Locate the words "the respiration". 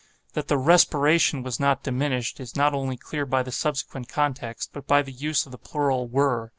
0.47-1.43